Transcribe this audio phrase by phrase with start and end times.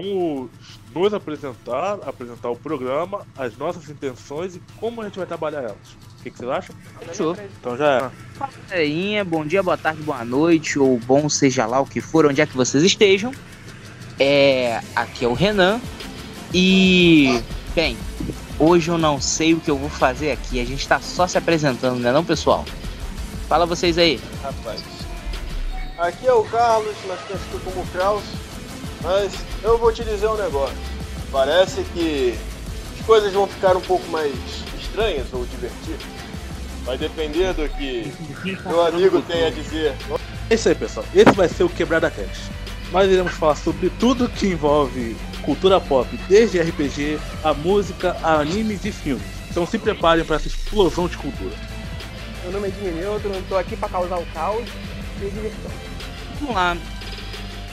[0.00, 0.50] Vamos
[0.94, 5.76] nos apresentar, apresentar o programa, as nossas intenções e como a gente vai trabalhar elas.
[6.18, 6.74] O que, que vocês acham?
[7.14, 7.36] Show.
[7.60, 8.10] Então já
[8.70, 9.24] é.
[9.24, 12.46] Bom dia, boa tarde, boa noite, ou bom seja lá o que for, onde é
[12.46, 13.32] que vocês estejam.
[14.18, 15.80] É, aqui é o Renan.
[16.52, 17.40] E,
[17.74, 17.96] bem,
[18.58, 20.60] hoje eu não sei o que eu vou fazer aqui.
[20.60, 22.64] A gente tá só se apresentando, né, não, pessoal?
[23.48, 24.20] Fala vocês aí.
[24.42, 24.82] Rapaz.
[25.98, 28.24] Aqui é o Carlos, mais conhecido como Kraus.
[29.02, 29.32] Mas
[29.62, 30.76] eu vou te dizer um negócio.
[31.32, 32.36] Parece que
[32.98, 34.34] as coisas vão ficar um pouco mais
[34.78, 36.00] estranhas ou divertidas.
[36.84, 38.12] Vai depender do que
[38.66, 39.94] meu amigo tem a dizer.
[40.48, 41.06] É isso aí, pessoal.
[41.14, 42.50] Esse vai ser o Quebrada Cast.
[42.90, 48.84] Nós iremos falar sobre tudo que envolve cultura pop, desde RPG, a música, a animes
[48.84, 49.24] e filmes.
[49.50, 51.54] Então se preparem para essa explosão de cultura.
[52.42, 54.68] Meu nome é Jimmy Neutron, tô aqui pra causar o caos
[55.20, 55.70] e a diversão.
[56.40, 56.76] Vamos lá.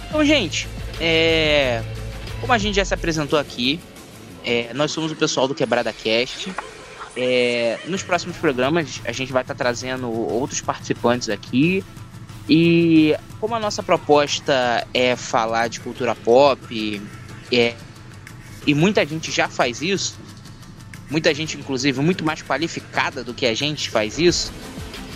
[0.08, 0.68] Então, gente,
[1.00, 1.84] é...
[2.42, 3.80] como a gente já se apresentou aqui,
[4.44, 6.52] é, nós somos o pessoal do Quebrada Cast.
[7.16, 11.84] É, nos próximos programas a gente vai estar trazendo outros participantes aqui.
[12.50, 17.02] E como a nossa proposta é falar de cultura pop,
[17.52, 17.76] é,
[18.66, 20.18] e muita gente já faz isso,
[21.10, 24.52] muita gente, inclusive, muito mais qualificada do que a gente faz isso,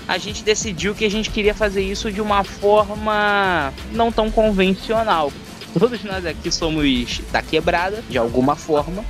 [0.07, 5.31] a gente decidiu que a gente queria fazer isso de uma forma não tão convencional.
[5.77, 9.03] Todos nós aqui somos da quebrada, de alguma forma.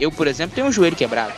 [0.00, 1.34] Eu, por exemplo, tenho um joelho quebrado.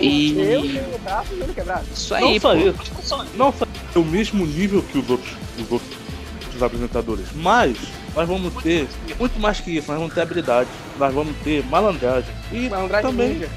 [0.00, 0.38] E.
[0.38, 1.86] Eu tenho o braço e o joelho quebrado.
[1.94, 2.56] Isso aí, não só pô.
[2.56, 7.76] isso, não só é o mesmo nível que os outros, os outros apresentadores, mas
[8.14, 12.34] nós vamos ter muito mais que isso, nós vamos ter habilidade, nós vamos ter malandragem
[12.52, 13.48] e Malandragem também ninja.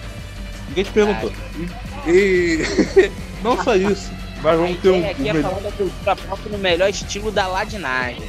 [0.70, 1.32] ninguém te perguntou.
[2.06, 2.60] E
[3.44, 4.12] não só isso,
[4.44, 8.22] nós vamos ter um, aqui é da cultura pop no melhor estilo da ladinagem.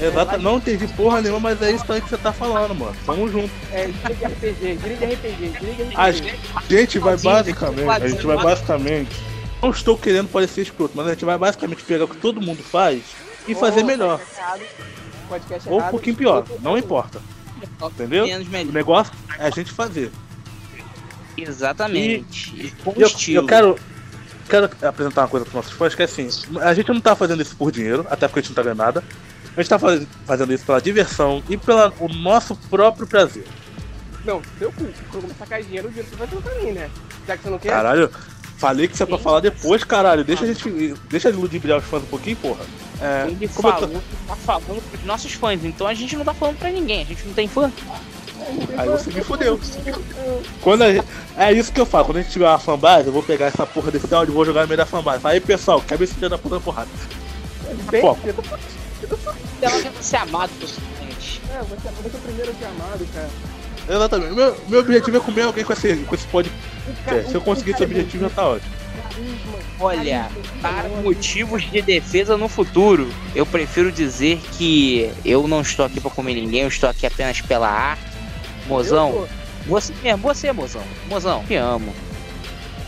[0.00, 2.96] Exato, não entendi porra nenhuma, mas é isso aí que você tá falando, mano.
[3.06, 3.50] Tamo junto.
[3.72, 5.96] É, gíria de RPG, gíria de RPG, gíria de RPG.
[5.96, 6.10] A
[6.70, 9.16] gente vai basicamente, a gente vai basicamente.
[9.62, 12.62] Não estou querendo parecer escroto, mas a gente vai basicamente pegar o que todo mundo
[12.62, 13.02] faz
[13.46, 14.20] e fazer melhor.
[15.66, 17.20] Ou um pouquinho pior, não importa.
[17.82, 18.26] Entendeu?
[18.26, 20.10] O negócio é a gente fazer.
[21.36, 22.54] Exatamente.
[22.54, 23.42] E com Eu, estilo.
[23.42, 23.78] eu quero,
[24.48, 26.28] quero apresentar uma coisa para nossos fãs, que é assim,
[26.60, 28.78] a gente não tá fazendo isso por dinheiro, até porque a gente não tá ganhando
[28.78, 29.04] nada.
[29.56, 33.44] A gente tá faz- fazendo isso pela diversão e pelo nosso próprio prazer.
[34.24, 34.84] Não, seu cu.
[35.10, 36.90] Quando começar a cair dinheiro, o dinheiro você vai ter pra mim, né?
[37.26, 37.68] Já que você não quer.
[37.70, 38.10] Caralho,
[38.58, 40.24] falei que isso é pra falar depois, caralho.
[40.24, 40.94] Deixa a gente.
[41.10, 42.64] Deixa de ludibriar os fãs um pouquinho, porra.
[43.00, 46.24] É, Ele como eu tô- falou tá falando pros nossos fãs, então a gente não
[46.24, 47.70] tá falando pra ninguém, a gente não tem fã.
[48.76, 49.60] Aí você me fudeu.
[50.62, 51.06] Quando a gente-
[51.36, 53.66] é isso que eu falo, quando a gente tiver uma fanbase, eu vou pegar essa
[53.66, 55.26] porra desse áudio e vou jogar no meio da fanbase.
[55.26, 56.88] Aí pessoal, cabeça da puta na porrada.
[57.90, 58.16] Bem, Pô.
[59.62, 61.40] Ela quer ser amado pessoalmente.
[61.50, 63.30] É, você, você é o primeiro a ser amado, cara.
[63.88, 64.32] Exatamente.
[64.34, 66.58] Meu, meu objetivo é comer alguém com esse, com esse podcast.
[66.88, 68.72] O ca- Se eu conseguir esse objetivo, já tá ótimo.
[69.80, 70.28] Olha,
[70.62, 76.10] para motivos de defesa no futuro, eu prefiro dizer que eu não estou aqui pra
[76.10, 78.02] comer ninguém, eu estou aqui apenas pela arte.
[78.66, 79.26] Mozão,
[79.66, 80.82] você mesmo, você, mozão.
[81.08, 81.94] Mozão, te amo.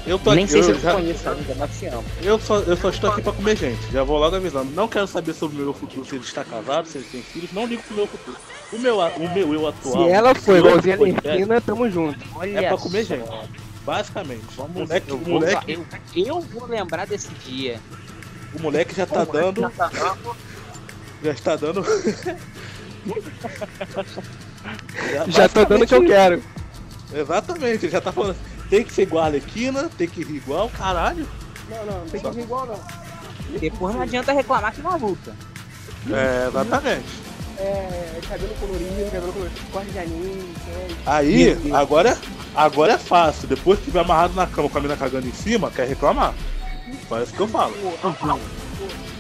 [0.07, 2.05] Eu tô Nem aqui, sei se eu, já- conheço ainda, mas te amo.
[2.23, 3.91] eu, só, eu só estou aqui pra comer gente.
[3.93, 4.71] Já vou logo avisando.
[4.73, 7.53] Não quero saber sobre o meu futuro, se ele está casado, se ele tem filhos.
[7.53, 8.37] Não ligo pro meu futuro.
[8.73, 10.05] O meu, o meu eu atual.
[10.07, 12.19] Se ela outro igualzinha a Argentina, tamo junto.
[12.37, 13.17] Olha É pra comer só.
[13.17, 13.29] gente.
[13.85, 14.43] Basicamente.
[14.57, 15.87] Vamos, moleque, eu, o, vou, moleque, eu,
[16.27, 17.81] eu vou lembrar desse dia.
[18.55, 19.73] o moleque já tá dando.
[21.23, 21.85] Já está dando.
[25.29, 26.43] Já tô dando o que eu quero.
[27.13, 28.37] Exatamente, ele já tá falando.
[28.69, 31.27] Tem que ser igual a Arlequina, tem que rir igual, caralho.
[31.69, 32.81] Não, não, não tem que vir igual, não.
[33.59, 35.35] Depois não adianta reclamar que não luta.
[36.11, 37.27] É, exatamente.
[37.59, 42.19] É, cabelo colorido, cabelo colorido, corte de anime, é, Aí, agora,
[42.55, 43.49] agora é fácil.
[43.49, 46.35] Depois que tiver amarrado na cama com a mina cagando em cima, quer reclamar.
[47.23, 47.75] Isso que eu falo.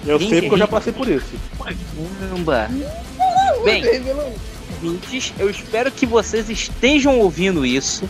[0.04, 1.34] Eu sei que porque eu já passei por isso.
[2.20, 2.68] Caramba.
[3.64, 3.82] Bem,
[4.82, 8.09] ouvintes, eu espero que vocês estejam ouvindo isso.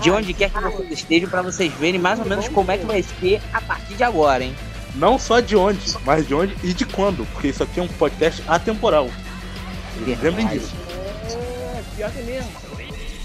[0.00, 2.84] De onde quer que vocês estejam, pra vocês verem mais ou menos como é que
[2.86, 4.54] vai ser a partir de agora, hein?
[4.94, 7.26] Não só de onde, mas de onde e de quando.
[7.32, 9.10] Porque isso aqui é um podcast atemporal.
[10.06, 10.72] Lembrem disso.
[11.30, 12.50] É, pior que é mesmo.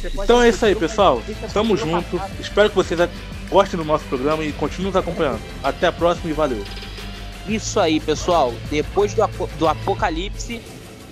[0.01, 1.21] Você pode Então é isso aí, pessoal.
[1.53, 2.19] Tamo junto.
[2.39, 2.99] Espero que vocês
[3.49, 5.39] gostem do nosso programa e continuem nos acompanhando.
[5.63, 6.63] Até a próxima e valeu.
[7.47, 8.53] Isso aí, pessoal.
[8.69, 10.61] Depois do, apo- do apocalipse,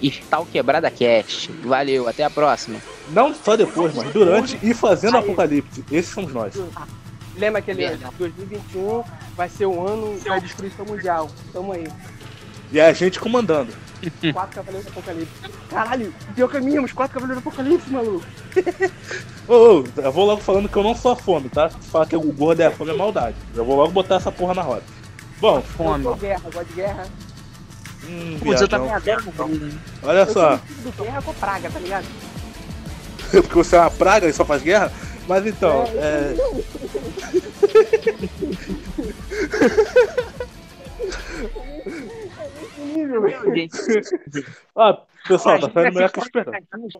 [0.01, 1.51] está o Quebrada Cast.
[1.63, 2.79] Valeu, até a próxima.
[3.11, 5.83] Não só depois, mas durante e fazendo Apocalipse.
[5.91, 6.53] Esses somos nós.
[7.35, 8.13] Lembra aquele Verdade.
[8.17, 9.03] 2021
[9.35, 11.29] vai ser o ano da destruição mundial.
[11.53, 11.87] Tamo aí.
[12.71, 13.71] E é a gente comandando.
[14.33, 15.33] Quatro Cavaleiros do Apocalipse.
[15.69, 18.25] Caralho, pior caminho, os quatro Cavaleiros do Apocalipse, maluco.
[19.47, 21.69] Ô, ô, eu vou logo falando que eu não sou a fome, tá?
[21.69, 23.35] Se falar que o gordo é a fome é maldade.
[23.55, 24.83] Eu vou logo botar essa porra na roda.
[25.39, 26.03] Bom, Fome.
[26.03, 27.07] Eu sou guerra, gosto de guerra.
[28.07, 29.79] hum, Putz, eu também adoro Bruno.
[30.03, 32.05] Olha Eu só, filho do guerra com praga, tá ligado?
[33.29, 34.91] Porque você é uma praga e só faz guerra.
[35.27, 36.35] Mas então, é.
[42.61, 43.55] Esse nível, velho.
[43.55, 43.77] Gente,
[44.75, 44.97] Ó,
[45.27, 46.57] pessoal, tá saindo melhor que ser esperando.